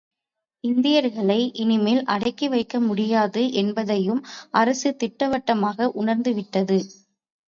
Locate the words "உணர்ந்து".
5.95-6.33